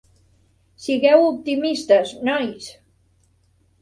[0.85, 2.67] Sigueu optimistes, nois.